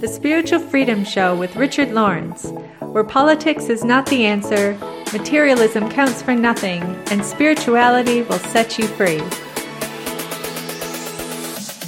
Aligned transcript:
The 0.00 0.10
Spiritual 0.12 0.58
Freedom 0.58 1.04
Show 1.04 1.36
with 1.36 1.54
Richard 1.56 1.92
Lawrence, 1.92 2.50
where 2.80 3.04
politics 3.04 3.68
is 3.68 3.84
not 3.84 4.06
the 4.06 4.24
answer, 4.26 4.76
materialism 5.12 5.88
counts 5.88 6.20
for 6.20 6.34
nothing, 6.34 6.82
and 7.10 7.24
spirituality 7.24 8.22
will 8.22 8.38
set 8.38 8.76
you 8.78 8.86
free. 8.86 9.20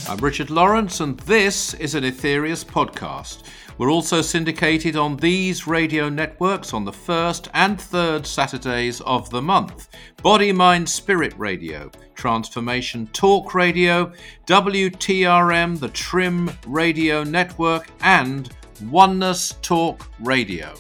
I'm 0.09 0.19
Richard 0.19 0.51
Lawrence, 0.51 1.01
and 1.01 1.19
this 1.21 1.75
is 1.75 1.95
an 1.95 2.05
Aetherius 2.05 2.65
podcast. 2.65 3.43
We're 3.79 3.91
also 3.91 4.23
syndicated 4.23 4.97
on 4.97 5.17
these 5.17 5.67
radio 5.67 6.09
networks 6.09 6.75
on 6.75 6.85
the 6.85 6.93
first 6.93 7.49
and 7.55 7.81
third 7.81 8.27
Saturdays 8.27 9.01
of 9.03 9.31
the 9.31 9.43
month 9.43 9.89
Body, 10.23 10.53
Mind, 10.53 10.89
Spirit 10.89 11.35
Radio, 11.37 11.91
Transformation 12.15 13.09
Talk 13.13 13.55
Radio, 13.55 14.13
WTRM, 14.47 15.81
the 15.81 15.89
Trim 15.89 16.51
Radio 16.67 17.25
Network, 17.25 17.89
and 18.03 18.55
Oneness 18.91 19.55
Talk 19.63 20.09
Radio. 20.21 20.75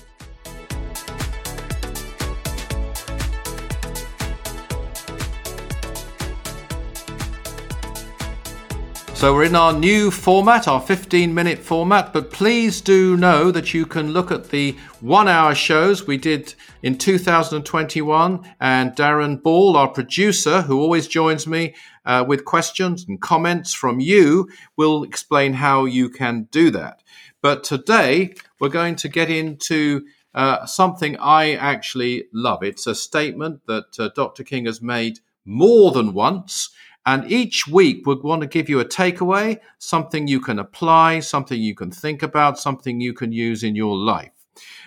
So 9.23 9.33
we're 9.33 9.45
in 9.45 9.55
our 9.55 9.73
new 9.73 10.11
format, 10.11 10.67
our 10.67 10.81
15 10.81 11.33
minute 11.33 11.61
format, 11.61 12.13
but 12.13 12.33
please 12.33 12.81
do 12.81 13.17
know 13.17 13.53
that 13.53 13.73
you 13.73 13.87
can 13.87 14.13
look 14.13 14.33
at 14.33 14.51
the 14.51 14.77
one 14.99 15.29
hour 15.29 15.55
shows 15.55 16.09
we 16.09 16.17
did 16.17 16.57
in 16.83 16.99
2021. 16.99 18.55
And 18.59 18.91
Darren 18.97 19.41
Ball, 19.41 19.77
our 19.77 19.87
producer, 19.87 20.63
who 20.63 20.81
always 20.81 21.07
joins 21.07 21.47
me 21.47 21.77
uh, 22.05 22.25
with 22.27 22.45
questions 22.45 23.05
and 23.07 23.23
comments 23.23 23.73
from 23.73 24.01
you, 24.01 24.49
will 24.77 25.05
explain 25.05 25.53
how 25.53 25.85
you 25.85 26.09
can 26.09 26.49
do 26.51 26.73
that. 26.73 27.01
But 27.43 27.63
today 27.63 28.35
we're 28.59 28.71
going 28.71 28.97
to 28.97 29.09
get 29.09 29.31
into 29.31 30.05
uh, 30.35 30.67
something 30.67 31.17
I 31.19 31.53
actually 31.53 32.25
love. 32.33 32.65
It's 32.65 32.89
a 32.89 32.95
statement 32.97 33.61
that 33.69 34.01
uh, 34.01 34.09
Dr. 34.17 34.43
King 34.43 34.65
has 34.65 34.83
made 34.83 35.21
more 35.45 35.93
than 35.93 36.13
once. 36.13 36.71
And 37.05 37.31
each 37.31 37.67
week, 37.67 38.07
we 38.07 38.15
want 38.15 38.43
to 38.43 38.49
give 38.49 38.69
you 38.69 38.79
a 38.79 38.85
takeaway, 38.85 39.59
something 39.79 40.29
you 40.29 40.41
can 40.41 40.59
apply, 40.59 41.21
something 41.21 41.61
you 41.61 41.75
can 41.75 41.91
think 41.91 42.23
about, 42.23 42.59
something 42.59 43.01
you 43.01 43.13
can 43.13 43.33
use 43.33 43.65
in 43.65 43.75
your 43.75 43.97
life. 43.97 44.31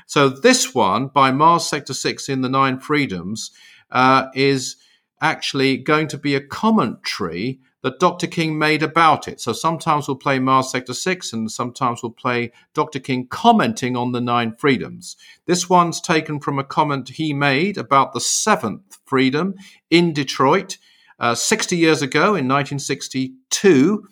So, 0.05 0.29
this 0.29 0.73
one 0.73 1.07
by 1.07 1.31
Mars 1.31 1.65
Sector 1.65 1.93
6 1.93 2.29
in 2.29 2.41
the 2.41 2.49
Nine 2.49 2.79
Freedoms 2.79 3.51
uh, 3.91 4.27
is 4.33 4.77
actually 5.19 5.77
going 5.77 6.07
to 6.09 6.17
be 6.17 6.35
a 6.35 6.41
commentary 6.41 7.59
that 7.81 7.99
Dr. 7.99 8.27
King 8.27 8.57
made 8.57 8.81
about 8.81 9.27
it. 9.27 9.41
So, 9.41 9.51
sometimes 9.51 10.07
we'll 10.07 10.15
play 10.15 10.39
Mars 10.39 10.71
Sector 10.71 10.93
6 10.93 11.33
and 11.33 11.51
sometimes 11.51 12.01
we'll 12.01 12.11
play 12.11 12.51
Dr. 12.73 12.99
King 12.99 13.27
commenting 13.27 13.97
on 13.97 14.13
the 14.13 14.21
Nine 14.21 14.55
Freedoms. 14.55 15.17
This 15.47 15.69
one's 15.69 15.99
taken 15.99 16.39
from 16.39 16.59
a 16.59 16.63
comment 16.63 17.09
he 17.09 17.33
made 17.33 17.77
about 17.77 18.13
the 18.13 18.21
seventh 18.21 18.99
freedom 19.05 19.55
in 19.89 20.13
Detroit 20.13 20.77
uh, 21.19 21.35
60 21.35 21.77
years 21.77 22.01
ago, 22.01 22.35
in 22.35 22.47
1962, 22.47 24.07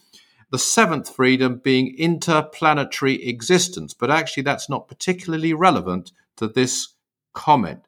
the 0.51 0.59
seventh 0.59 1.13
freedom 1.13 1.59
being 1.63 1.95
interplanetary 1.97 3.27
existence. 3.27 3.93
But 3.93 4.11
actually, 4.11 4.43
that's 4.43 4.69
not 4.69 4.87
particularly 4.87 5.53
relevant 5.53 6.11
to 6.37 6.47
this 6.47 6.89
comment. 7.33 7.81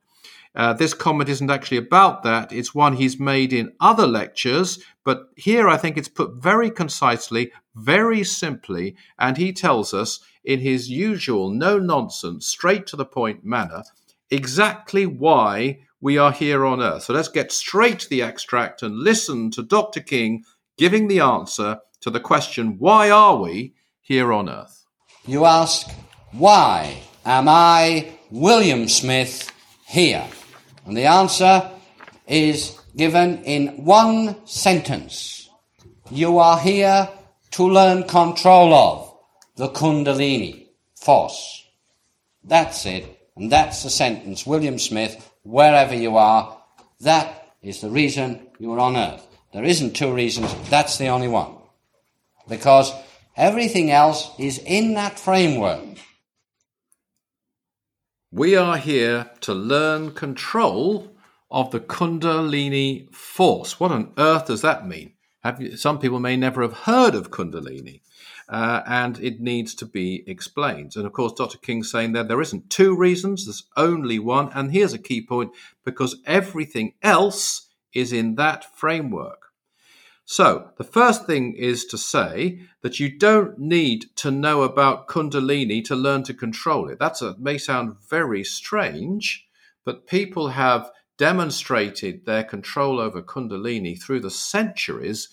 Uh, 0.55 0.71
this 0.73 0.93
comment 0.93 1.29
isn't 1.29 1.51
actually 1.51 1.77
about 1.77 2.23
that. 2.23 2.51
It's 2.53 2.73
one 2.73 2.93
he's 2.93 3.19
made 3.19 3.51
in 3.51 3.73
other 3.81 4.07
lectures, 4.07 4.79
but 5.03 5.29
here 5.35 5.67
I 5.67 5.75
think 5.75 5.97
it's 5.97 6.07
put 6.07 6.35
very 6.35 6.71
concisely, 6.71 7.51
very 7.75 8.23
simply, 8.23 8.95
and 9.19 9.35
he 9.35 9.51
tells 9.51 9.93
us 9.93 10.21
in 10.45 10.59
his 10.59 10.89
usual 10.89 11.49
no 11.49 11.77
nonsense, 11.77 12.47
straight 12.47 12.87
to 12.87 12.95
the 12.95 13.05
point 13.05 13.43
manner 13.43 13.83
exactly 14.31 15.05
why 15.05 15.79
we 16.05 16.19
are 16.19 16.31
here 16.31 16.67
on 16.67 16.83
earth. 16.83 17.01
So 17.01 17.13
let's 17.13 17.29
get 17.29 17.51
straight 17.51 17.97
to 18.01 18.09
the 18.09 18.21
extract 18.21 18.83
and 18.83 18.95
listen 18.95 19.49
to 19.49 19.63
Dr. 19.63 20.01
King 20.01 20.43
giving 20.77 21.07
the 21.07 21.19
answer 21.19 21.79
to 22.01 22.11
the 22.11 22.19
question, 22.19 22.77
why 22.77 23.09
are 23.09 23.37
we 23.37 23.73
here 24.01 24.31
on 24.31 24.47
earth? 24.47 24.85
You 25.25 25.45
ask, 25.45 25.89
why 26.31 27.01
am 27.25 27.49
I, 27.49 28.19
William 28.29 28.87
Smith, 28.87 29.51
here? 29.87 30.27
And 30.85 30.95
the 30.95 31.07
answer 31.07 31.71
is 32.27 32.79
given 32.95 33.43
in 33.43 33.83
one 33.83 34.45
sentence. 34.45 35.49
You 36.11 36.37
are 36.37 36.59
here 36.59 37.09
to 37.53 37.67
learn 37.67 38.03
control 38.03 38.75
of 38.75 39.17
the 39.55 39.69
Kundalini 39.69 40.67
force. 40.93 41.65
That's 42.43 42.85
it. 42.85 43.05
And 43.35 43.51
that's 43.51 43.81
the 43.81 43.89
sentence. 43.89 44.45
William 44.45 44.77
Smith 44.77 45.31
wherever 45.45 45.95
you 45.95 46.17
are. 46.17 46.57
That 47.01 47.53
is 47.61 47.81
the 47.81 47.89
reason 47.89 48.47
you 48.59 48.73
are 48.73 48.79
on 48.79 48.97
earth. 48.97 49.25
There 49.53 49.63
isn't 49.63 49.93
two 49.93 50.13
reasons, 50.13 50.53
that's 50.69 50.97
the 50.97 51.07
only 51.07 51.29
one. 51.29 51.55
Because 52.49 52.91
everything 53.37 53.91
else 53.91 54.31
is 54.37 54.57
in 54.59 54.95
that 54.95 55.17
framework. 55.17 55.83
We 58.31 58.57
are 58.57 58.77
here 58.77 59.31
to 59.41 59.53
learn 59.53 60.11
control 60.11 61.15
of 61.49 61.71
the 61.71 61.79
Kundalini 61.79 63.13
force. 63.13 63.79
What 63.79 63.91
on 63.91 64.11
earth 64.17 64.47
does 64.47 64.61
that 64.61 64.85
mean? 64.85 65.13
You, 65.59 65.77
some 65.77 65.99
people 65.99 66.19
may 66.19 66.35
never 66.35 66.61
have 66.63 66.73
heard 66.73 67.15
of 67.15 67.31
Kundalini 67.31 68.01
uh, 68.47 68.81
and 68.85 69.19
it 69.19 69.39
needs 69.39 69.73
to 69.75 69.85
be 69.85 70.23
explained. 70.27 70.95
And 70.95 71.05
of 71.05 71.13
course, 71.13 71.33
Dr. 71.33 71.57
King's 71.57 71.91
saying 71.91 72.13
that 72.13 72.27
there 72.27 72.41
isn't 72.41 72.69
two 72.69 72.95
reasons, 72.95 73.45
there's 73.45 73.63
only 73.75 74.19
one. 74.19 74.51
And 74.53 74.71
here's 74.71 74.93
a 74.93 74.99
key 74.99 75.25
point 75.25 75.51
because 75.83 76.21
everything 76.25 76.93
else 77.01 77.69
is 77.93 78.13
in 78.13 78.35
that 78.35 78.77
framework. 78.77 79.45
So, 80.27 80.71
the 80.77 80.83
first 80.83 81.27
thing 81.27 81.53
is 81.53 81.85
to 81.85 81.99
say 81.99 82.59
that 82.81 82.99
you 82.99 83.15
don't 83.15 83.59
need 83.59 84.05
to 84.17 84.31
know 84.31 84.63
about 84.63 85.07
Kundalini 85.07 85.85
to 85.85 85.95
learn 85.95 86.23
to 86.23 86.33
control 86.33 86.89
it. 86.89 86.97
That 86.97 87.21
may 87.39 87.59
sound 87.59 87.97
very 88.09 88.43
strange, 88.43 89.47
but 89.83 90.07
people 90.07 90.49
have 90.49 90.89
demonstrated 91.17 92.25
their 92.25 92.43
control 92.43 92.99
over 92.99 93.21
Kundalini 93.21 94.01
through 94.01 94.19
the 94.21 94.31
centuries 94.31 95.29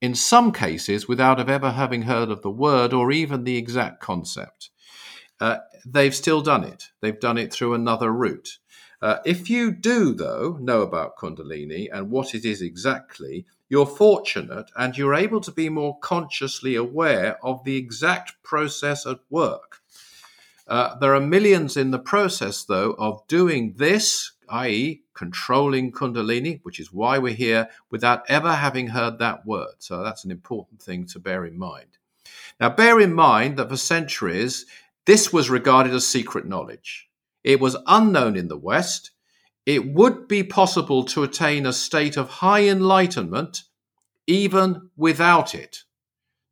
in 0.00 0.14
some 0.14 0.52
cases 0.52 1.08
without 1.08 1.48
ever 1.48 1.72
having 1.72 2.02
heard 2.02 2.30
of 2.30 2.42
the 2.42 2.50
word 2.50 2.92
or 2.92 3.10
even 3.10 3.44
the 3.44 3.56
exact 3.56 4.00
concept. 4.00 4.70
Uh, 5.40 5.58
they've 5.84 6.14
still 6.14 6.42
done 6.42 6.64
it. 6.64 6.90
They've 7.00 7.18
done 7.18 7.38
it 7.38 7.52
through 7.52 7.74
another 7.74 8.12
route. 8.12 8.58
Uh, 9.02 9.18
if 9.26 9.50
you 9.50 9.70
do, 9.70 10.14
though, 10.14 10.58
know 10.60 10.80
about 10.80 11.16
Kundalini 11.16 11.88
and 11.92 12.10
what 12.10 12.34
it 12.34 12.44
is 12.44 12.62
exactly, 12.62 13.44
you're 13.68 13.86
fortunate 13.86 14.70
and 14.76 14.96
you're 14.96 15.14
able 15.14 15.40
to 15.40 15.50
be 15.50 15.68
more 15.68 15.98
consciously 15.98 16.74
aware 16.74 17.38
of 17.44 17.64
the 17.64 17.76
exact 17.76 18.42
process 18.42 19.06
at 19.06 19.18
work. 19.28 19.80
Uh, 20.66 20.96
there 20.98 21.14
are 21.14 21.20
millions 21.20 21.76
in 21.76 21.90
the 21.90 21.98
process, 21.98 22.64
though, 22.64 22.94
of 22.98 23.26
doing 23.26 23.74
this 23.76 24.32
i.e., 24.48 25.02
controlling 25.14 25.92
Kundalini, 25.92 26.60
which 26.62 26.80
is 26.80 26.92
why 26.92 27.18
we're 27.18 27.34
here, 27.34 27.68
without 27.90 28.24
ever 28.28 28.54
having 28.54 28.88
heard 28.88 29.18
that 29.18 29.46
word. 29.46 29.74
So 29.78 30.02
that's 30.02 30.24
an 30.24 30.30
important 30.30 30.82
thing 30.82 31.06
to 31.06 31.18
bear 31.18 31.44
in 31.44 31.58
mind. 31.58 31.98
Now, 32.60 32.70
bear 32.70 33.00
in 33.00 33.14
mind 33.14 33.56
that 33.56 33.68
for 33.68 33.76
centuries, 33.76 34.66
this 35.06 35.32
was 35.32 35.50
regarded 35.50 35.92
as 35.92 36.06
secret 36.06 36.46
knowledge. 36.46 37.08
It 37.42 37.60
was 37.60 37.76
unknown 37.86 38.36
in 38.36 38.48
the 38.48 38.56
West. 38.56 39.10
It 39.66 39.92
would 39.92 40.28
be 40.28 40.42
possible 40.42 41.04
to 41.04 41.22
attain 41.22 41.66
a 41.66 41.72
state 41.72 42.16
of 42.16 42.28
high 42.28 42.64
enlightenment 42.68 43.64
even 44.26 44.90
without 44.96 45.54
it 45.54 45.84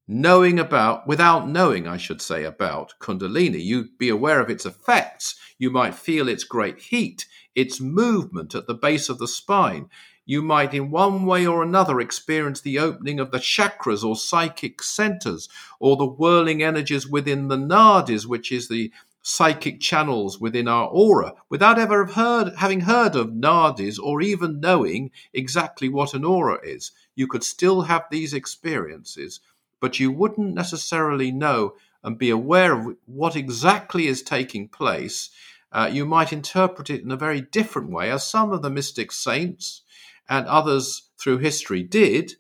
knowing 0.09 0.59
about, 0.59 1.07
without 1.07 1.49
knowing, 1.49 1.87
I 1.87 1.97
should 1.97 2.21
say, 2.21 2.45
about 2.45 2.95
Kundalini. 3.01 3.63
You'd 3.63 3.99
be 3.99 4.09
aware 4.09 4.41
of 4.41 4.51
its 4.51 4.67
effects. 4.67 5.37
You 5.59 5.71
might 5.71 5.95
feel 5.95 6.29
its 6.29 6.45
great 6.45 6.79
heat, 6.79 7.27
its 7.55 7.81
movement 7.81 8.55
at 8.55 8.67
the 8.67 8.75
base 8.75 9.09
of 9.09 9.19
the 9.19 9.29
spine. 9.29 9.89
You 10.25 10.43
might, 10.43 10.73
in 10.73 10.91
one 10.91 11.27
way 11.27 11.47
or 11.47 11.63
another, 11.63 12.01
experience 12.01 12.61
the 12.61 12.79
opening 12.79 13.19
of 13.21 13.31
the 13.31 13.39
chakras 13.39 14.05
or 14.05 14.17
psychic 14.17 14.83
centers, 14.83 15.49
or 15.81 15.97
the 15.97 16.07
whirling 16.07 16.63
energies 16.63 17.09
within 17.09 17.49
the 17.49 17.57
nadis, 17.57 18.27
which 18.27 18.53
is 18.53 18.69
the 18.69 18.93
psychic 19.23 19.81
channels 19.81 20.41
within 20.41 20.69
our 20.69 20.89
aura, 20.89 21.35
without 21.49 21.79
ever 21.79 22.05
have 22.05 22.15
heard, 22.15 22.55
having 22.57 22.81
heard 22.81 23.15
of 23.15 23.29
nadis 23.29 23.99
or 24.03 24.21
even 24.21 24.61
knowing 24.61 25.11
exactly 25.33 25.89
what 25.89 26.15
an 26.15 26.25
aura 26.25 26.59
is. 26.63 26.93
You 27.15 27.27
could 27.27 27.45
still 27.45 27.83
have 27.83 28.05
these 28.11 28.35
experiences 28.35 29.41
but 29.83 29.99
you 29.99 30.13
wouldn't 30.13 30.55
necessarily 30.55 31.33
know 31.33 31.75
and 32.05 32.17
be 32.17 32.31
aware 32.31 32.73
of 32.73 32.97
what 33.05 33.35
exactly 33.35 34.07
is 34.07 34.23
taking 34.23 34.69
place. 34.69 35.29
Uh, 35.73 35.89
you 35.91 36.05
might 36.05 36.33
interpret 36.33 36.91
it 36.91 37.03
in 37.03 37.11
a 37.11 37.17
very 37.17 37.41
different 37.41 37.91
way, 37.91 38.11
as 38.11 38.27
some 38.27 38.53
of 38.53 38.63
the 38.63 38.71
mystic 38.71 39.11
saints 39.11 39.83
and 40.29 40.47
others 40.47 41.11
through 41.19 41.39
history 41.39 41.83
did, 41.83 42.35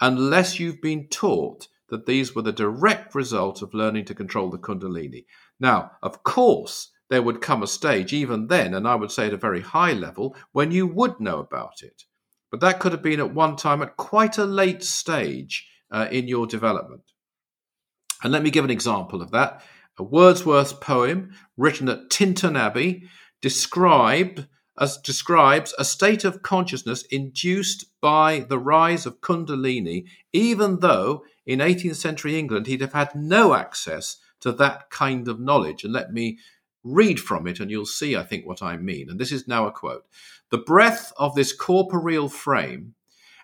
unless 0.00 0.58
you've 0.58 0.80
been 0.80 1.06
taught 1.08 1.68
that 1.90 2.06
these 2.06 2.34
were 2.34 2.42
the 2.42 2.52
direct 2.52 3.14
result 3.14 3.62
of 3.62 3.74
learning 3.74 4.04
to 4.06 4.14
control 4.14 4.50
the 4.50 4.58
Kundalini. 4.58 5.26
Now, 5.60 5.92
of 6.02 6.22
course, 6.22 6.90
there 7.10 7.22
would 7.22 7.42
come 7.42 7.62
a 7.62 7.66
stage, 7.66 8.12
even 8.12 8.46
then, 8.46 8.74
and 8.74 8.88
I 8.88 8.94
would 8.94 9.10
say 9.10 9.26
at 9.26 9.34
a 9.34 9.38
very 9.38 9.60
high 9.60 9.92
level, 9.92 10.34
when 10.52 10.72
you 10.72 10.86
would 10.86 11.20
know 11.20 11.38
about 11.38 11.82
it. 11.82 12.04
But 12.50 12.60
that 12.60 12.80
could 12.80 12.92
have 12.92 13.02
been 13.02 13.20
at 13.20 13.34
one 13.34 13.56
time 13.56 13.82
at 13.82 13.96
quite 13.96 14.38
a 14.38 14.44
late 14.44 14.82
stage 14.82 15.68
uh, 15.90 16.08
in 16.10 16.28
your 16.28 16.46
development. 16.46 17.02
And 18.22 18.32
let 18.32 18.42
me 18.42 18.50
give 18.50 18.64
an 18.64 18.70
example 18.70 19.20
of 19.20 19.32
that. 19.32 19.62
A 19.96 20.02
Wordsworth 20.02 20.80
poem 20.80 21.32
written 21.56 21.88
at 21.88 22.10
Tintern 22.10 22.58
Abbey 22.58 23.08
described 23.40 24.46
as 24.78 24.96
describes 24.98 25.72
a 25.78 25.84
state 25.84 26.24
of 26.24 26.42
consciousness 26.42 27.04
induced 27.10 27.86
by 28.00 28.40
the 28.40 28.58
rise 28.58 29.06
of 29.06 29.20
Kundalini, 29.20 30.06
even 30.32 30.80
though 30.80 31.24
in 31.46 31.60
18th 31.60 31.96
century 31.96 32.36
England 32.36 32.66
he'd 32.66 32.80
have 32.80 32.92
had 32.92 33.14
no 33.14 33.54
access 33.54 34.16
to 34.40 34.50
that 34.52 34.90
kind 34.90 35.28
of 35.28 35.38
knowledge. 35.38 35.84
And 35.84 35.92
let 35.92 36.12
me 36.12 36.38
read 36.82 37.20
from 37.20 37.46
it, 37.46 37.60
and 37.60 37.70
you'll 37.70 37.86
see, 37.86 38.16
I 38.16 38.24
think, 38.24 38.46
what 38.46 38.62
I 38.62 38.76
mean. 38.76 39.08
And 39.08 39.18
this 39.18 39.32
is 39.32 39.46
now 39.46 39.66
a 39.66 39.72
quote 39.72 40.04
The 40.50 40.58
breath 40.58 41.12
of 41.16 41.34
this 41.34 41.52
corporeal 41.52 42.28
frame, 42.28 42.94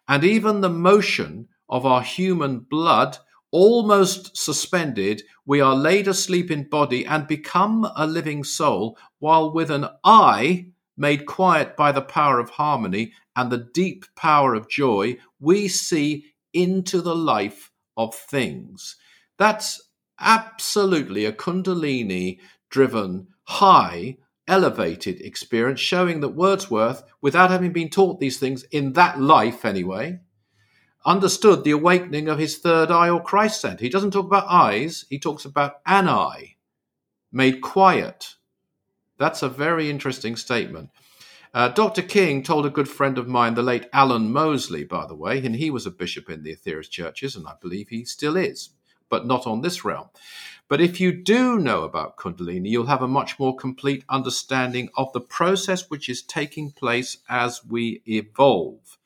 and 0.08 0.24
even 0.24 0.60
the 0.60 0.68
motion 0.68 1.48
of 1.68 1.86
our 1.86 2.02
human 2.02 2.58
blood 2.58 3.18
almost 3.50 4.36
suspended, 4.36 5.22
we 5.44 5.60
are 5.60 5.74
laid 5.74 6.06
asleep 6.08 6.50
in 6.50 6.68
body 6.68 7.04
and 7.04 7.26
become 7.26 7.90
a 7.96 8.06
living 8.06 8.44
soul, 8.44 8.96
while 9.18 9.52
with 9.52 9.70
an 9.70 9.86
eye 10.04 10.66
made 10.96 11.26
quiet 11.26 11.76
by 11.76 11.92
the 11.92 12.02
power 12.02 12.38
of 12.38 12.50
harmony 12.50 13.12
and 13.34 13.50
the 13.50 13.68
deep 13.72 14.04
power 14.16 14.54
of 14.54 14.68
joy, 14.68 15.16
we 15.40 15.66
see 15.66 16.26
into 16.52 17.00
the 17.00 17.14
life 17.14 17.70
of 17.96 18.14
things. 18.14 18.96
That's 19.38 19.80
absolutely 20.18 21.24
a 21.24 21.32
Kundalini 21.32 22.38
driven, 22.68 23.28
high, 23.44 24.18
elevated 24.46 25.20
experience, 25.20 25.80
showing 25.80 26.20
that 26.20 26.34
Wordsworth, 26.34 27.02
without 27.20 27.50
having 27.50 27.72
been 27.72 27.88
taught 27.88 28.20
these 28.20 28.38
things 28.38 28.64
in 28.64 28.92
that 28.94 29.20
life 29.20 29.64
anyway, 29.64 30.18
understood 31.04 31.64
the 31.64 31.70
awakening 31.70 32.28
of 32.28 32.38
his 32.38 32.58
third 32.58 32.90
eye 32.90 33.08
or 33.08 33.22
Christ 33.22 33.60
center. 33.60 33.82
He 33.82 33.88
doesn't 33.88 34.12
talk 34.12 34.26
about 34.26 34.46
eyes, 34.48 35.04
he 35.08 35.18
talks 35.18 35.44
about 35.44 35.80
an 35.86 36.08
eye 36.08 36.56
made 37.32 37.60
quiet. 37.60 38.34
That's 39.18 39.42
a 39.42 39.48
very 39.48 39.90
interesting 39.90 40.36
statement. 40.36 40.90
Uh, 41.52 41.68
Dr. 41.68 42.02
King 42.02 42.42
told 42.42 42.64
a 42.64 42.70
good 42.70 42.88
friend 42.88 43.18
of 43.18 43.26
mine, 43.26 43.54
the 43.54 43.62
late 43.62 43.86
Alan 43.92 44.32
Mosley, 44.32 44.84
by 44.84 45.06
the 45.06 45.16
way, 45.16 45.44
and 45.44 45.56
he 45.56 45.70
was 45.70 45.84
a 45.84 45.90
bishop 45.90 46.30
in 46.30 46.42
the 46.42 46.54
Aetherius 46.54 46.88
churches, 46.88 47.34
and 47.34 47.46
I 47.46 47.54
believe 47.60 47.88
he 47.88 48.04
still 48.04 48.36
is, 48.36 48.70
but 49.08 49.26
not 49.26 49.46
on 49.46 49.60
this 49.60 49.84
realm. 49.84 50.08
But 50.68 50.80
if 50.80 51.00
you 51.00 51.10
do 51.10 51.58
know 51.58 51.82
about 51.82 52.16
Kundalini, 52.16 52.68
you'll 52.68 52.86
have 52.86 53.02
a 53.02 53.08
much 53.08 53.40
more 53.40 53.56
complete 53.56 54.04
understanding 54.08 54.88
of 54.96 55.12
the 55.12 55.20
process 55.20 55.90
which 55.90 56.08
is 56.08 56.22
taking 56.22 56.70
place 56.70 57.18
as 57.28 57.64
we 57.64 58.02
evolve. 58.06 58.96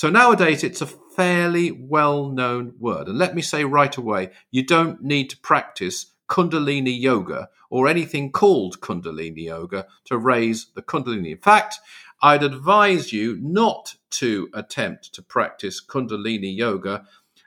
So 0.00 0.08
nowadays, 0.08 0.64
it's 0.64 0.80
a 0.80 0.86
fairly 0.86 1.70
well 1.72 2.30
known 2.30 2.72
word. 2.78 3.06
And 3.06 3.18
let 3.18 3.34
me 3.34 3.42
say 3.42 3.66
right 3.66 3.94
away, 3.94 4.30
you 4.50 4.64
don't 4.64 5.02
need 5.02 5.28
to 5.28 5.36
practice 5.36 6.06
Kundalini 6.26 6.98
yoga 6.98 7.50
or 7.68 7.86
anything 7.86 8.32
called 8.32 8.80
Kundalini 8.80 9.44
yoga 9.44 9.86
to 10.06 10.16
raise 10.16 10.68
the 10.74 10.80
Kundalini. 10.80 11.32
In 11.32 11.36
fact, 11.36 11.80
I'd 12.22 12.42
advise 12.42 13.12
you 13.12 13.36
not 13.42 13.96
to 14.12 14.48
attempt 14.54 15.12
to 15.12 15.22
practice 15.22 15.84
Kundalini 15.84 16.56
yoga 16.56 17.04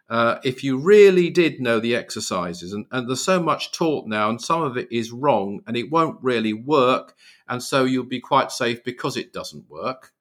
uh, 0.07 0.37
if 0.43 0.63
you 0.63 0.77
really 0.77 1.31
did 1.31 1.59
know 1.59 1.79
the 1.79 1.95
exercises. 1.95 2.71
And, 2.71 2.85
and 2.91 3.09
there's 3.09 3.23
so 3.23 3.41
much 3.41 3.71
taught 3.71 4.05
now, 4.05 4.29
and 4.29 4.39
some 4.39 4.61
of 4.61 4.77
it 4.77 4.91
is 4.91 5.11
wrong, 5.11 5.61
and 5.65 5.75
it 5.75 5.89
won't 5.89 6.19
really 6.21 6.53
work. 6.53 7.15
And 7.49 7.63
so 7.63 7.83
you'll 7.83 8.03
be 8.03 8.19
quite 8.19 8.51
safe 8.51 8.83
because 8.83 9.17
it 9.17 9.33
doesn't 9.33 9.71
work 9.71 10.13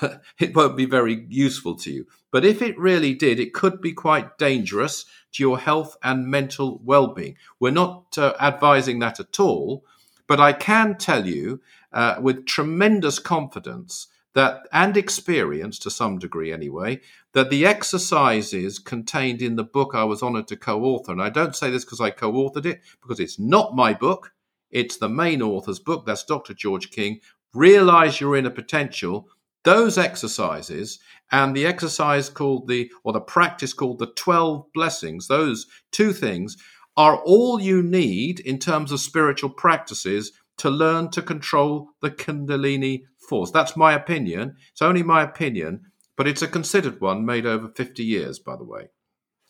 but 0.00 0.22
it 0.38 0.54
won't 0.54 0.76
be 0.76 0.86
very 0.86 1.26
useful 1.28 1.74
to 1.76 1.90
you. 1.90 2.06
But 2.30 2.44
if 2.44 2.62
it 2.62 2.78
really 2.78 3.14
did, 3.14 3.40
it 3.40 3.54
could 3.54 3.80
be 3.80 3.92
quite 3.92 4.38
dangerous 4.38 5.04
to 5.32 5.42
your 5.42 5.58
health 5.58 5.96
and 6.02 6.26
mental 6.26 6.80
well 6.84 7.08
being. 7.08 7.36
We're 7.58 7.70
not 7.70 8.16
uh, 8.18 8.34
advising 8.40 8.98
that 9.00 9.20
at 9.20 9.40
all, 9.40 9.84
but 10.26 10.40
I 10.40 10.52
can 10.52 10.96
tell 10.96 11.26
you 11.26 11.60
uh, 11.92 12.16
with 12.20 12.46
tremendous 12.46 13.18
confidence 13.18 14.06
that 14.32 14.68
and 14.72 14.96
experience 14.96 15.78
to 15.80 15.90
some 15.90 16.18
degree 16.18 16.52
anyway 16.52 17.00
that 17.32 17.50
the 17.50 17.66
exercises 17.66 18.78
contained 18.78 19.42
in 19.42 19.56
the 19.56 19.64
book 19.64 19.90
I 19.94 20.04
was 20.04 20.22
honored 20.22 20.46
to 20.48 20.56
co-author 20.56 21.12
and 21.12 21.22
I 21.22 21.30
don't 21.30 21.56
say 21.56 21.70
this 21.70 21.84
because 21.84 22.00
I 22.00 22.10
co-authored 22.10 22.66
it 22.66 22.80
because 23.02 23.18
it's 23.18 23.38
not 23.38 23.74
my 23.74 23.92
book 23.92 24.32
it's 24.70 24.96
the 24.96 25.08
main 25.08 25.42
author's 25.42 25.80
book 25.80 26.06
that's 26.06 26.24
Dr. 26.24 26.54
George 26.54 26.90
King 26.90 27.20
realize 27.52 28.20
your 28.20 28.36
inner 28.36 28.50
potential 28.50 29.28
those 29.64 29.98
exercises 29.98 30.98
and 31.30 31.54
the 31.54 31.66
exercise 31.66 32.28
called 32.28 32.68
the 32.68 32.90
or 33.04 33.12
the 33.12 33.20
practice 33.20 33.72
called 33.72 33.98
the 33.98 34.06
12 34.06 34.66
blessings 34.74 35.28
those 35.28 35.66
two 35.92 36.12
things 36.12 36.56
are 36.96 37.22
all 37.24 37.60
you 37.60 37.82
need 37.82 38.40
in 38.40 38.58
terms 38.58 38.92
of 38.92 39.00
spiritual 39.00 39.50
practices 39.50 40.32
to 40.58 40.68
learn 40.68 41.10
to 41.10 41.22
control 41.22 41.88
the 42.02 42.10
kundalini 42.10 43.02
force. 43.28 43.50
That's 43.50 43.76
my 43.76 43.94
opinion. 43.94 44.56
It's 44.72 44.82
only 44.82 45.02
my 45.02 45.22
opinion 45.22 45.82
but 46.16 46.28
it's 46.28 46.42
a 46.42 46.48
considered 46.48 47.00
one 47.00 47.24
made 47.24 47.46
over 47.46 47.68
50 47.68 48.04
years 48.04 48.38
by 48.38 48.56
the 48.56 48.64
way. 48.64 48.88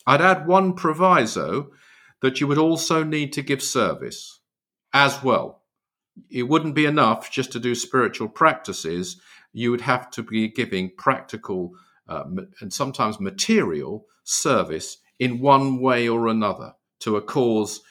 I'd 0.07 0.21
add 0.21 0.47
one 0.47 0.73
proviso 0.73 1.71
that 2.21 2.39
you 2.39 2.47
would 2.47 2.57
also 2.57 3.03
need 3.03 3.33
to 3.33 3.41
give 3.41 3.61
service 3.61 4.39
as 4.93 5.21
well. 5.23 5.63
It 6.29 6.43
wouldn't 6.43 6.75
be 6.75 6.85
enough 6.85 7.31
just 7.31 7.51
to 7.53 7.59
do 7.59 7.75
spiritual 7.75 8.29
practices 8.29 9.19
you 9.53 9.71
would 9.71 9.81
have 9.81 10.09
to 10.11 10.23
be 10.23 10.47
giving 10.47 10.91
practical 10.97 11.71
uh, 12.07 12.23
and 12.59 12.73
sometimes 12.73 13.19
material 13.19 14.05
service 14.23 14.97
in 15.19 15.39
one 15.39 15.79
way 15.79 16.07
or 16.07 16.27
another 16.27 16.73
to 16.99 17.15
a 17.15 17.21
cause 17.21 17.81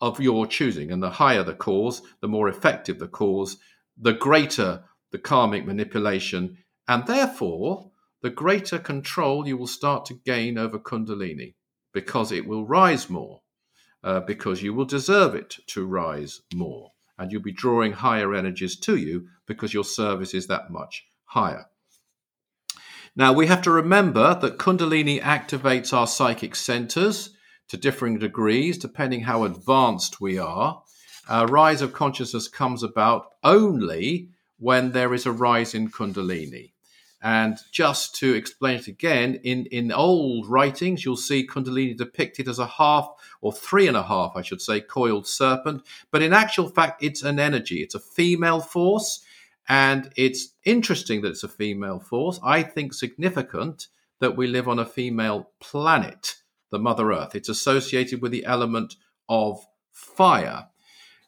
of 0.00 0.20
your 0.20 0.46
choosing. 0.46 0.90
And 0.90 1.02
the 1.02 1.10
higher 1.10 1.42
the 1.42 1.54
cause, 1.54 2.02
the 2.20 2.28
more 2.28 2.48
effective 2.48 2.98
the 2.98 3.08
cause, 3.08 3.58
the 3.96 4.12
greater 4.12 4.84
the 5.12 5.18
karmic 5.18 5.66
manipulation, 5.66 6.58
and 6.86 7.06
therefore 7.06 7.90
the 8.22 8.30
greater 8.30 8.78
control 8.78 9.46
you 9.46 9.56
will 9.56 9.66
start 9.66 10.04
to 10.06 10.14
gain 10.14 10.58
over 10.58 10.78
Kundalini 10.78 11.54
because 11.92 12.30
it 12.30 12.46
will 12.46 12.64
rise 12.64 13.10
more, 13.10 13.40
uh, 14.04 14.20
because 14.20 14.62
you 14.62 14.72
will 14.72 14.84
deserve 14.84 15.34
it 15.34 15.56
to 15.66 15.84
rise 15.84 16.40
more 16.54 16.92
and 17.20 17.30
you'll 17.30 17.42
be 17.42 17.52
drawing 17.52 17.92
higher 17.92 18.34
energies 18.34 18.76
to 18.76 18.96
you 18.96 19.28
because 19.46 19.74
your 19.74 19.84
service 19.84 20.32
is 20.32 20.46
that 20.46 20.70
much 20.70 21.04
higher. 21.26 21.66
Now, 23.14 23.34
we 23.34 23.46
have 23.46 23.60
to 23.62 23.70
remember 23.70 24.38
that 24.40 24.56
Kundalini 24.56 25.20
activates 25.20 25.92
our 25.92 26.06
psychic 26.06 26.56
centers 26.56 27.30
to 27.68 27.76
differing 27.76 28.18
degrees, 28.18 28.78
depending 28.78 29.20
how 29.20 29.44
advanced 29.44 30.20
we 30.20 30.38
are. 30.38 30.82
A 31.28 31.46
rise 31.46 31.82
of 31.82 31.92
consciousness 31.92 32.48
comes 32.48 32.82
about 32.82 33.26
only 33.44 34.30
when 34.58 34.92
there 34.92 35.12
is 35.12 35.26
a 35.26 35.32
rise 35.32 35.74
in 35.74 35.90
Kundalini. 35.90 36.72
And 37.22 37.58
just 37.70 38.14
to 38.16 38.32
explain 38.32 38.78
it 38.78 38.86
again, 38.86 39.40
in, 39.44 39.66
in 39.66 39.92
old 39.92 40.46
writings, 40.46 41.04
you'll 41.04 41.16
see 41.16 41.46
Kundalini 41.46 41.96
depicted 41.96 42.48
as 42.48 42.58
a 42.58 42.66
half 42.66 43.10
or 43.42 43.52
three 43.52 43.86
and 43.88 43.96
a 43.96 44.02
half, 44.02 44.32
I 44.36 44.42
should 44.42 44.62
say, 44.62 44.80
coiled 44.80 45.26
serpent. 45.26 45.82
But 46.10 46.22
in 46.22 46.32
actual 46.32 46.68
fact, 46.68 47.02
it's 47.02 47.22
an 47.22 47.38
energy, 47.38 47.82
it's 47.82 47.94
a 47.94 48.00
female 48.00 48.60
force. 48.60 49.22
And 49.68 50.10
it's 50.16 50.54
interesting 50.64 51.20
that 51.20 51.28
it's 51.28 51.44
a 51.44 51.48
female 51.48 52.00
force. 52.00 52.40
I 52.42 52.62
think 52.62 52.94
significant 52.94 53.88
that 54.20 54.36
we 54.36 54.46
live 54.46 54.68
on 54.68 54.78
a 54.78 54.86
female 54.86 55.50
planet, 55.60 56.36
the 56.70 56.78
Mother 56.78 57.12
Earth. 57.12 57.34
It's 57.34 57.48
associated 57.48 58.22
with 58.22 58.32
the 58.32 58.46
element 58.46 58.96
of 59.28 59.64
fire. 59.90 60.68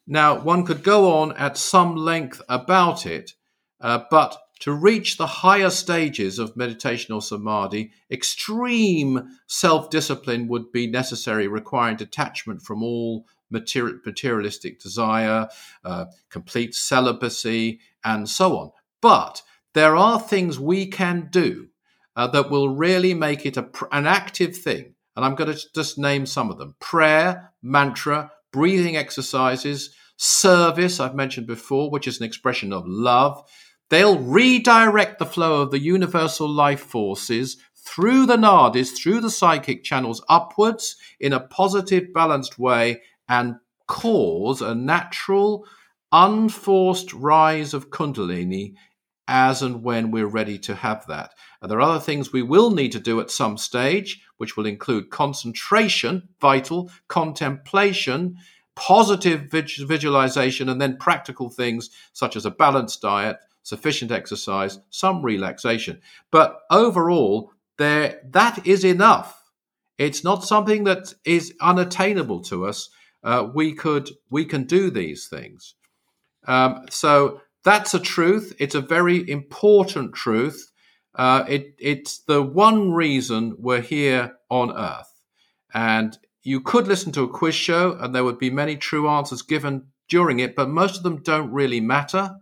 Now, 0.07 0.41
one 0.41 0.65
could 0.65 0.83
go 0.83 1.13
on 1.19 1.33
at 1.33 1.57
some 1.57 1.95
length 1.95 2.43
about 2.49 3.07
it, 3.07 3.35
uh, 3.81 4.01
but 4.11 4.37
to 4.63 4.73
reach 4.73 5.17
the 5.17 5.27
higher 5.27 5.71
stages 5.71 6.39
of 6.39 6.57
meditation 6.57 7.13
or 7.13 7.21
samadhi, 7.21 7.91
extreme 8.13 9.37
self 9.49 9.91
discipline 9.91 10.47
would 10.47 10.71
be 10.71 10.87
necessary, 10.87 11.49
requiring 11.49 11.97
detachment 11.97 12.63
from 12.63 12.81
all 12.81 13.27
materialistic 13.51 14.79
desire, 14.79 15.49
uh, 15.85 16.05
complete 16.31 16.77
celibacy, 16.77 17.81
and 18.05 18.29
so 18.29 18.57
on. 18.57 18.71
But 19.01 19.43
there 19.75 19.97
are 19.97 20.21
things 20.21 20.61
we 20.61 20.87
can 20.87 21.29
do 21.33 21.67
uh, 22.15 22.29
that 22.29 22.49
will 22.49 22.69
really 22.69 23.15
make 23.15 23.45
it 23.45 23.57
a, 23.57 23.69
an 23.91 24.07
active 24.07 24.57
thing. 24.57 24.95
And 25.17 25.25
I'm 25.25 25.35
going 25.35 25.53
to 25.53 25.61
just 25.75 25.99
name 25.99 26.25
some 26.25 26.53
of 26.53 26.59
them 26.59 26.77
prayer, 26.79 27.51
mantra, 27.63 28.31
breathing 28.53 28.97
exercises, 28.97 29.93
service, 30.17 31.01
I've 31.01 31.17
mentioned 31.17 31.49
before, 31.49 31.91
which 31.91 32.07
is 32.07 32.21
an 32.21 32.27
expression 32.27 32.73
of 32.73 32.87
love 32.87 33.43
They'll 33.93 34.19
redirect 34.19 35.19
the 35.19 35.27
flow 35.27 35.61
of 35.61 35.71
the 35.71 35.79
universal 35.79 36.49
life 36.49 36.81
forces 36.81 37.59
through 37.77 38.25
the 38.25 38.39
nadis, 38.39 38.97
through 38.97 39.21
the 39.21 39.29
psychic 39.29 39.85
channels 39.85 40.25
upwards 40.31 40.97
in 41.21 41.35
a 41.35 41.41
positive, 41.41 42.11
balanced 42.15 42.59
way 42.59 43.03
and 43.29 43.57
cause 43.87 44.63
a 44.63 44.75
natural, 44.75 45.67
unforced 46.11 47.13
rise 47.13 47.75
of 47.75 47.91
Kundalini 47.91 48.77
as 49.29 49.61
and 49.61 49.83
when 49.83 50.11
we're 50.11 50.27
ready 50.27 50.59
to 50.61 50.75
have 50.75 51.07
that. 51.09 51.35
And 51.61 51.71
there 51.71 51.77
are 51.77 51.91
other 51.91 52.01
things 52.01 52.33
we 52.33 52.41
will 52.41 52.71
need 52.71 52.93
to 52.93 52.99
do 52.99 53.21
at 53.21 53.31
some 53.31 53.59
stage, 53.59 54.23
which 54.39 54.57
will 54.57 54.65
include 54.65 55.11
concentration, 55.11 56.31
vital, 56.41 56.91
contemplation, 57.09 58.37
positive 58.75 59.51
visualization, 59.51 60.71
and 60.71 60.81
then 60.81 60.97
practical 60.97 61.51
things 61.51 61.91
such 62.15 62.37
as 62.37 62.47
a 62.47 62.51
balanced 62.51 63.03
diet, 63.03 63.37
sufficient 63.63 64.11
exercise, 64.11 64.79
some 64.91 65.23
relaxation. 65.23 66.01
But 66.31 66.61
overall, 66.71 67.53
there 67.79 68.21
that 68.31 68.67
is 68.67 68.85
enough. 68.85 69.43
It's 69.99 70.25
not 70.25 70.45
something 70.45 70.85
that 70.85 71.15
is 71.25 71.55
unattainable 71.61 72.41
to 72.45 72.67
us. 72.67 72.91
Uh, 73.23 73.49
we 73.55 73.75
could 73.75 74.11
we 74.31 74.45
can 74.45 74.65
do 74.65 74.91
these 74.91 75.29
things. 75.29 75.75
Um, 76.47 76.87
so 76.91 77.41
that's 77.65 77.95
a 77.95 78.01
truth. 78.01 78.55
It's 78.59 78.75
a 78.75 78.81
very 78.81 79.29
important 79.31 80.15
truth. 80.15 80.71
Uh, 81.15 81.45
it, 81.49 81.75
it's 81.79 82.19
the 82.19 82.43
one 82.43 82.93
reason 82.93 83.55
we're 83.59 83.83
here 83.83 84.37
on 84.51 84.77
Earth. 84.77 85.21
And 85.75 86.19
you 86.43 86.61
could 86.61 86.89
listen 86.89 87.13
to 87.13 87.23
a 87.23 87.29
quiz 87.29 87.55
show, 87.55 87.97
and 88.01 88.15
there 88.15 88.25
would 88.25 88.39
be 88.39 88.51
many 88.51 88.77
true 88.77 89.09
answers 89.09 89.43
given 89.43 89.87
during 90.09 90.41
it, 90.41 90.57
but 90.57 90.69
most 90.69 90.97
of 90.97 91.03
them 91.03 91.23
don't 91.23 91.53
really 91.53 91.81
matter. 91.81 92.37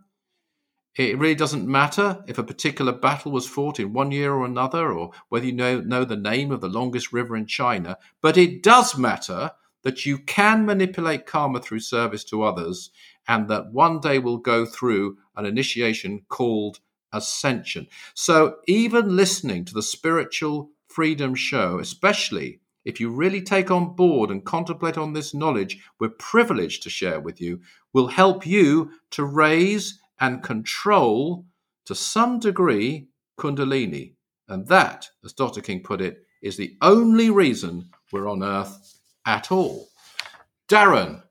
It 0.97 1.17
really 1.17 1.35
doesn't 1.35 1.65
matter 1.65 2.23
if 2.27 2.37
a 2.37 2.43
particular 2.43 2.91
battle 2.91 3.31
was 3.31 3.47
fought 3.47 3.79
in 3.79 3.93
one 3.93 4.11
year 4.11 4.33
or 4.33 4.45
another, 4.45 4.91
or 4.91 5.11
whether 5.29 5.45
you 5.45 5.53
know, 5.53 5.79
know 5.79 6.03
the 6.03 6.17
name 6.17 6.51
of 6.51 6.59
the 6.59 6.67
longest 6.67 7.13
river 7.13 7.35
in 7.37 7.45
China. 7.45 7.97
But 8.21 8.37
it 8.37 8.61
does 8.61 8.97
matter 8.97 9.51
that 9.83 10.05
you 10.05 10.17
can 10.17 10.65
manipulate 10.65 11.25
karma 11.25 11.61
through 11.61 11.79
service 11.79 12.23
to 12.25 12.43
others 12.43 12.91
and 13.27 13.47
that 13.47 13.71
one 13.71 13.99
day 13.99 14.19
will 14.19 14.37
go 14.37 14.65
through 14.65 15.17
an 15.35 15.45
initiation 15.45 16.21
called 16.27 16.79
ascension. 17.13 17.87
So, 18.13 18.57
even 18.67 19.15
listening 19.15 19.65
to 19.65 19.73
the 19.73 19.81
spiritual 19.81 20.71
freedom 20.87 21.35
show, 21.35 21.79
especially 21.79 22.59
if 22.83 22.99
you 22.99 23.11
really 23.11 23.41
take 23.41 23.69
on 23.69 23.95
board 23.95 24.31
and 24.31 24.43
contemplate 24.43 24.97
on 24.97 25.13
this 25.13 25.33
knowledge 25.33 25.83
we're 25.99 26.09
privileged 26.09 26.83
to 26.83 26.89
share 26.89 27.19
with 27.19 27.39
you, 27.39 27.61
will 27.93 28.07
help 28.07 28.45
you 28.45 28.91
to 29.11 29.23
raise 29.23 29.99
and 30.21 30.43
control 30.43 31.45
to 31.85 31.95
some 31.95 32.39
degree 32.39 33.07
Kundalini. 33.37 34.13
And 34.47 34.67
that, 34.67 35.09
as 35.25 35.33
Dr. 35.33 35.61
King 35.61 35.81
put 35.81 35.99
it, 35.99 36.23
is 36.41 36.57
the 36.57 36.77
only 36.81 37.29
reason 37.29 37.89
we're 38.11 38.29
on 38.29 38.43
earth 38.43 38.99
at 39.25 39.51
all. 39.51 39.89
Darren, 40.69 41.23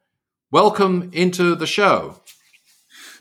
welcome 0.50 1.10
into 1.12 1.54
the 1.54 1.66
show. 1.66 2.20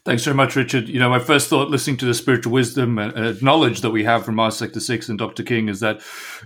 Thanks 0.05 0.23
very 0.23 0.35
much, 0.35 0.55
Richard. 0.55 0.87
You 0.87 0.99
know, 0.99 1.09
my 1.09 1.19
first 1.19 1.49
thought 1.49 1.69
listening 1.69 1.97
to 1.97 2.05
the 2.05 2.13
spiritual 2.13 2.53
wisdom 2.53 2.97
and 2.97 3.13
uh, 3.15 3.33
knowledge 3.41 3.81
that 3.81 3.91
we 3.91 4.05
have 4.05 4.23
from 4.23 4.35
Mars 4.35 4.55
Sector 4.55 4.79
6 4.79 5.09
and 5.09 5.19
Dr. 5.19 5.43
King 5.43 5.67
is 5.67 5.81
that 5.81 6.01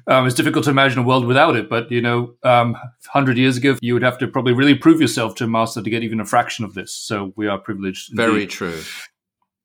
um, 0.07 0.25
it's 0.25 0.35
difficult 0.35 0.65
to 0.65 0.71
imagine 0.71 0.99
a 0.99 1.03
world 1.03 1.25
without 1.25 1.55
it. 1.55 1.69
But, 1.69 1.91
you 1.91 2.01
know, 2.01 2.35
um, 2.43 2.73
100 2.73 3.37
years 3.37 3.57
ago, 3.57 3.77
you 3.79 3.93
would 3.93 4.03
have 4.03 4.17
to 4.17 4.27
probably 4.27 4.53
really 4.53 4.75
prove 4.75 4.99
yourself 4.99 5.35
to 5.35 5.43
a 5.43 5.47
master 5.47 5.81
to 5.81 5.89
get 5.89 6.03
even 6.03 6.19
a 6.19 6.25
fraction 6.25 6.65
of 6.65 6.73
this. 6.73 6.93
So 6.93 7.31
we 7.35 7.47
are 7.47 7.59
privileged. 7.59 8.09
Very 8.13 8.33
indeed. 8.33 8.49
true. 8.49 8.81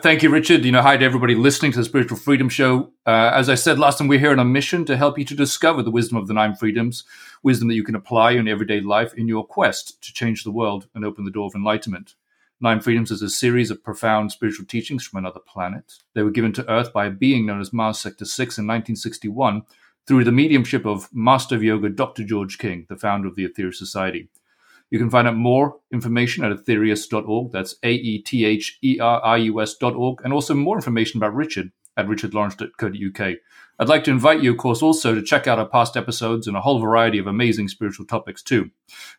Thank 0.01 0.23
you, 0.23 0.31
Richard. 0.31 0.65
You 0.65 0.71
know, 0.71 0.81
hi 0.81 0.97
to 0.97 1.05
everybody 1.05 1.35
listening 1.35 1.73
to 1.73 1.79
the 1.79 1.85
Spiritual 1.85 2.19
Freedom 2.19 2.49
Show. 2.49 2.93
Uh, 3.05 3.33
as 3.35 3.49
I 3.49 3.57
said 3.57 3.81
last 3.81 3.99
time, 3.99 4.07
we're 4.07 4.21
here 4.21 4.31
on 4.31 4.39
a 4.39 4.45
mission 4.45 4.85
to 4.85 4.97
help 4.97 5.19
you 5.19 5.25
to 5.25 5.35
discover 5.35 5.83
the 5.83 5.91
wisdom 5.91 6.17
of 6.17 6.29
the 6.29 6.35
nine 6.35 6.55
freedoms, 6.55 7.03
wisdom 7.43 7.67
that 7.67 7.75
you 7.75 7.83
can 7.83 7.97
apply 7.97 8.31
in 8.31 8.47
everyday 8.47 8.81
life 8.81 9.13
in 9.15 9.27
your 9.27 9.45
quest 9.45 10.01
to 10.05 10.13
change 10.13 10.45
the 10.45 10.53
world 10.53 10.87
and 10.95 11.05
open 11.05 11.25
the 11.25 11.33
door 11.33 11.49
of 11.49 11.57
enlightenment. 11.57 12.15
Nine 12.61 12.79
Freedoms 12.79 13.11
is 13.11 13.23
a 13.23 13.29
series 13.29 13.73
of 13.73 13.83
profound 13.83 14.31
spiritual 14.31 14.67
teachings 14.67 15.05
from 15.05 15.19
another 15.19 15.41
planet. 15.41 15.95
They 16.15 16.23
were 16.23 16.31
given 16.31 16.53
to 16.53 16.71
Earth 16.71 16.93
by 16.93 17.07
a 17.07 17.11
being 17.11 17.45
known 17.45 17.61
as 17.61 17.73
Mars 17.73 17.99
Sector 17.99 18.27
6 18.27 18.39
in 18.57 18.69
1961 18.69 19.63
through 20.07 20.23
the 20.23 20.31
mediumship 20.31 20.87
of 20.87 21.13
Master 21.13 21.57
of 21.57 21.65
Yoga 21.65 21.89
Dr. 21.89 22.23
George 22.23 22.59
King, 22.59 22.87
the 22.89 22.97
founder 22.97 23.27
of 23.27 23.35
the 23.35 23.49
Aetherius 23.49 23.75
Society. 23.75 24.29
You 24.91 24.99
can 24.99 25.11
find 25.11 25.29
out 25.29 25.37
more 25.37 25.77
information 25.93 26.45
at 26.45 26.53
aetherius.org. 26.53 27.53
That's 27.53 27.77
A 27.83 27.93
E 27.93 28.23
T 28.23 28.45
H 28.45 28.79
E 28.83 28.99
R 29.01 29.25
I 29.25 29.37
U 29.37 29.61
S.org. 29.61 30.21
And 30.25 30.33
also 30.33 30.55
more 30.55 30.77
information 30.77 31.19
about 31.19 31.35
Richard 31.35 31.71
at 31.97 32.07
richardlawrence.co.uk. 32.07 33.37
I'd 33.81 33.89
like 33.89 34.03
to 34.05 34.11
invite 34.11 34.43
you, 34.43 34.51
of 34.51 34.57
course, 34.57 34.83
also 34.83 35.15
to 35.15 35.23
check 35.23 35.47
out 35.47 35.59
our 35.59 35.69
past 35.69 35.97
episodes 35.97 36.49
and 36.49 36.57
a 36.57 36.61
whole 36.61 36.81
variety 36.81 37.19
of 37.19 37.29
amazing 37.29 37.69
spiritual 37.69 38.07
topics, 38.07 38.43
too. 38.43 38.71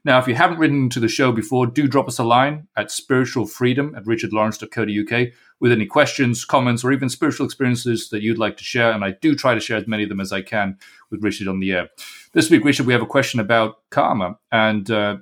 Now, 0.04 0.20
if 0.20 0.28
you 0.28 0.36
haven't 0.36 0.60
written 0.60 0.90
to 0.90 1.00
the 1.00 1.08
show 1.08 1.32
before, 1.32 1.66
do 1.66 1.88
drop 1.88 2.10
us 2.10 2.20
a 2.20 2.26
line 2.26 2.68
at 2.76 2.88
spiritualfreedom 2.88 3.96
at 3.96 4.04
richardlawrence.co.uk 4.04 5.28
with 5.62 5.72
any 5.72 5.86
questions, 5.86 6.44
comments, 6.44 6.84
or 6.84 6.92
even 6.92 7.08
spiritual 7.08 7.46
experiences 7.46 8.10
that 8.10 8.22
you'd 8.22 8.38
like 8.38 8.58
to 8.58 8.64
share. 8.66 8.92
And 8.92 9.06
I 9.06 9.12
do 9.12 9.34
try 9.34 9.54
to 9.54 9.62
share 9.62 9.78
as 9.78 9.88
many 9.88 10.04
of 10.04 10.10
them 10.10 10.20
as 10.20 10.34
I 10.34 10.42
can 10.42 10.78
with 11.10 11.24
Richard 11.24 11.48
on 11.48 11.62
the 11.62 11.72
air. 11.72 11.90
This 12.34 12.50
week, 12.50 12.66
Richard, 12.66 12.86
we 12.86 12.94
have 12.94 13.02
a 13.02 13.08
question 13.08 13.40
about 13.40 13.78
karma. 13.92 14.38
And 14.52 14.92
uh, 14.92 15.18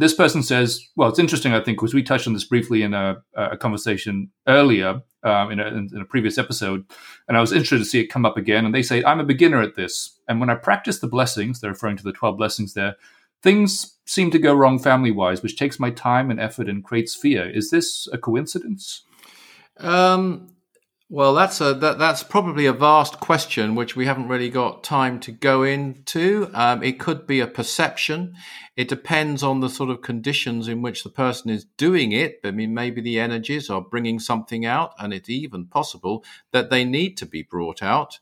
this 0.00 0.14
person 0.14 0.42
says, 0.42 0.88
well, 0.96 1.10
it's 1.10 1.18
interesting, 1.18 1.52
I 1.52 1.60
think, 1.60 1.76
because 1.76 1.92
we 1.92 2.02
touched 2.02 2.26
on 2.26 2.32
this 2.32 2.44
briefly 2.44 2.82
in 2.82 2.94
a, 2.94 3.22
a 3.34 3.58
conversation 3.58 4.30
earlier 4.48 5.02
um, 5.24 5.50
in, 5.50 5.60
a, 5.60 5.66
in, 5.66 6.00
a, 6.00 6.06
previous 6.06 6.38
episode, 6.38 6.86
and 7.28 7.36
I 7.36 7.40
was 7.42 7.52
interested 7.52 7.78
to 7.80 7.84
see 7.84 8.00
it 8.00 8.06
come 8.06 8.24
up 8.24 8.38
again. 8.38 8.64
And 8.64 8.74
they 8.74 8.82
say, 8.82 9.04
I'm 9.04 9.20
a 9.20 9.24
beginner 9.24 9.60
at 9.60 9.74
this. 9.74 10.18
And 10.26 10.40
when 10.40 10.48
I 10.48 10.54
practice 10.54 11.00
the 11.00 11.06
blessings, 11.06 11.60
they're 11.60 11.72
referring 11.72 11.98
to 11.98 12.02
the 12.02 12.14
12 12.14 12.38
blessings 12.38 12.72
there, 12.72 12.96
things 13.42 13.98
seem 14.06 14.30
to 14.30 14.38
go 14.38 14.54
wrong 14.54 14.78
family 14.78 15.10
wise, 15.10 15.42
which 15.42 15.58
takes 15.58 15.78
my 15.78 15.90
time 15.90 16.30
and 16.30 16.40
effort 16.40 16.66
and 16.66 16.82
creates 16.82 17.14
fear. 17.14 17.50
Is 17.50 17.70
this 17.70 18.08
a 18.10 18.16
coincidence? 18.16 19.02
Um, 19.76 20.48
well, 21.12 21.34
that's 21.34 21.60
a 21.60 21.74
that, 21.74 21.98
that's 21.98 22.22
probably 22.22 22.66
a 22.66 22.72
vast 22.72 23.18
question 23.18 23.74
which 23.74 23.96
we 23.96 24.06
haven't 24.06 24.28
really 24.28 24.48
got 24.48 24.84
time 24.84 25.18
to 25.20 25.32
go 25.32 25.64
into. 25.64 26.48
Um, 26.54 26.84
it 26.84 27.00
could 27.00 27.26
be 27.26 27.40
a 27.40 27.48
perception. 27.48 28.36
It 28.76 28.88
depends 28.88 29.42
on 29.42 29.58
the 29.58 29.68
sort 29.68 29.90
of 29.90 30.02
conditions 30.02 30.68
in 30.68 30.82
which 30.82 31.02
the 31.02 31.10
person 31.10 31.50
is 31.50 31.64
doing 31.76 32.12
it. 32.12 32.38
I 32.44 32.52
mean, 32.52 32.74
maybe 32.74 33.00
the 33.00 33.18
energies 33.18 33.68
are 33.68 33.80
bringing 33.80 34.20
something 34.20 34.64
out, 34.64 34.94
and 35.00 35.12
it's 35.12 35.28
even 35.28 35.66
possible 35.66 36.24
that 36.52 36.70
they 36.70 36.84
need 36.84 37.16
to 37.16 37.26
be 37.26 37.42
brought 37.42 37.82
out. 37.82 38.20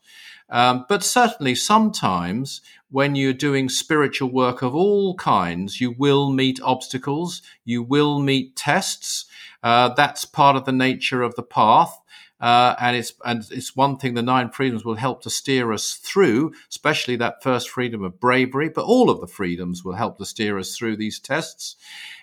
Um, 0.49 0.87
but 0.89 1.03
certainly, 1.03 1.53
sometimes 1.53 2.59
when 2.89 3.13
you're 3.13 3.33
doing 3.33 3.69
spiritual 3.69 4.31
work 4.31 4.63
of 4.63 4.73
all 4.73 5.13
kinds, 5.13 5.79
you 5.79 5.91
will 5.91 6.31
meet 6.31 6.59
obstacles. 6.63 7.43
You 7.63 7.83
will 7.83 8.17
meet 8.17 8.55
tests. 8.55 9.25
Uh, 9.61 9.89
that's 9.89 10.25
part 10.25 10.55
of 10.55 10.65
the 10.65 10.71
nature 10.71 11.21
of 11.21 11.35
the 11.35 11.43
path. 11.43 11.95
Uh, 12.39 12.73
and 12.79 12.95
it's 12.95 13.13
and 13.25 13.43
it's 13.51 13.75
one 13.75 13.97
thing 13.97 14.13
the 14.13 14.21
nine 14.21 14.49
freedoms 14.49 14.85
will 14.85 14.95
help 14.95 15.21
to 15.21 15.29
steer 15.29 15.73
us 15.73 15.95
through, 15.95 16.53
especially 16.69 17.17
that 17.17 17.43
first 17.43 17.69
freedom 17.69 18.03
of 18.03 18.19
bravery. 18.19 18.69
But 18.69 18.85
all 18.85 19.09
of 19.09 19.19
the 19.19 19.27
freedoms 19.27 19.83
will 19.83 19.95
help 19.95 20.17
to 20.17 20.25
steer 20.25 20.57
us 20.57 20.75
through 20.75 20.97
these 20.97 21.19
tests, 21.19 21.75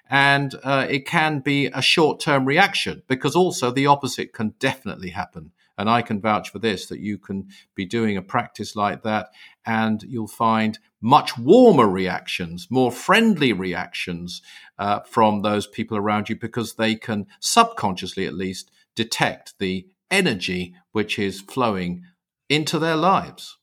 and 0.09 0.55
uh, 0.65 0.87
it 0.89 1.07
can 1.07 1.41
be 1.41 1.67
a 1.67 1.83
short-term 1.83 2.47
reaction 2.47 3.03
because 3.09 3.37
also 3.37 3.71
the 3.71 3.87
opposite 3.87 4.33
can 4.33 4.55
definitely 4.59 5.11
happen. 5.11 5.53
And 5.79 5.91
I 5.91 6.01
can 6.01 6.23
vouch 6.23 6.49
for 6.49 6.59
this 6.59 6.87
that 6.87 7.01
you 7.01 7.19
can 7.19 7.49
be 7.75 7.85
doing 7.85 8.17
a 8.17 8.23
practice 8.23 8.75
like 8.75 9.03
that, 9.03 9.29
and 9.67 10.03
you'll 10.03 10.27
find 10.27 10.79
much 11.03 11.37
warmer 11.37 11.87
reactions, 11.87 12.69
more 12.71 12.91
friendly 12.91 13.53
reactions 13.53 14.41
uh, 14.79 15.01
from 15.01 15.43
those 15.43 15.67
people 15.67 15.99
around 15.99 16.31
you 16.31 16.37
because 16.37 16.75
they 16.75 16.95
can 16.95 17.27
subconsciously, 17.41 18.25
at 18.25 18.33
least, 18.33 18.71
detect 18.95 19.59
the 19.59 19.87
energy 20.11 20.75
which 20.93 21.19
is 21.19 21.41
flowing 21.41 22.03
into 22.49 22.79
their 22.79 22.97
lives. 22.97 23.59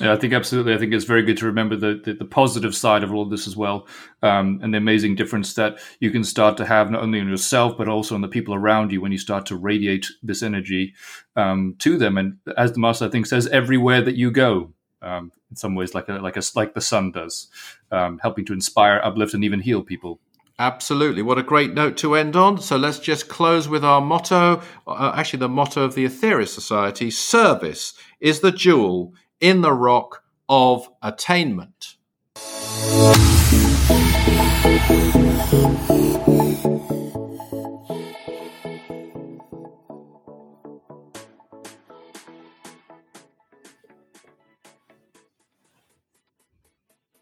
Yeah, 0.00 0.12
I 0.12 0.16
think 0.16 0.32
absolutely. 0.32 0.74
I 0.74 0.78
think 0.78 0.92
it's 0.92 1.04
very 1.04 1.22
good 1.22 1.36
to 1.38 1.46
remember 1.46 1.76
the, 1.76 2.00
the, 2.04 2.14
the 2.14 2.24
positive 2.24 2.74
side 2.74 3.04
of 3.04 3.14
all 3.14 3.22
of 3.22 3.30
this 3.30 3.46
as 3.46 3.56
well, 3.56 3.86
um, 4.22 4.58
and 4.60 4.74
the 4.74 4.78
amazing 4.78 5.14
difference 5.14 5.54
that 5.54 5.78
you 6.00 6.10
can 6.10 6.24
start 6.24 6.56
to 6.56 6.64
have 6.64 6.90
not 6.90 7.02
only 7.02 7.20
on 7.20 7.28
yourself 7.28 7.78
but 7.78 7.88
also 7.88 8.16
on 8.16 8.20
the 8.20 8.28
people 8.28 8.54
around 8.54 8.90
you 8.90 9.00
when 9.00 9.12
you 9.12 9.18
start 9.18 9.46
to 9.46 9.56
radiate 9.56 10.06
this 10.20 10.42
energy 10.42 10.94
um, 11.36 11.76
to 11.78 11.96
them. 11.96 12.18
And 12.18 12.38
as 12.56 12.72
the 12.72 12.80
master 12.80 13.04
I 13.04 13.08
think 13.08 13.26
says, 13.26 13.46
everywhere 13.46 14.02
that 14.02 14.16
you 14.16 14.32
go, 14.32 14.72
um, 15.00 15.30
in 15.50 15.56
some 15.56 15.76
ways, 15.76 15.94
like 15.94 16.08
a, 16.08 16.14
like 16.14 16.36
a 16.36 16.42
like 16.56 16.74
the 16.74 16.80
sun 16.80 17.12
does, 17.12 17.48
um, 17.92 18.18
helping 18.18 18.44
to 18.46 18.52
inspire, 18.52 19.00
uplift, 19.04 19.34
and 19.34 19.44
even 19.44 19.60
heal 19.60 19.82
people. 19.82 20.18
Absolutely. 20.58 21.22
What 21.22 21.38
a 21.38 21.42
great 21.42 21.74
note 21.74 21.96
to 21.98 22.14
end 22.14 22.36
on. 22.36 22.60
So 22.60 22.76
let's 22.76 23.00
just 23.00 23.28
close 23.28 23.68
with 23.68 23.84
our 23.84 24.00
motto. 24.00 24.62
Uh, 24.86 25.12
actually, 25.14 25.40
the 25.40 25.48
motto 25.48 25.82
of 25.82 25.94
the 25.94 26.04
Aetherius 26.04 26.48
Society 26.48 27.10
service 27.10 27.94
is 28.20 28.40
the 28.40 28.52
jewel 28.52 29.14
in 29.40 29.62
the 29.62 29.72
rock 29.72 30.22
of 30.48 30.88
attainment. 31.02 31.96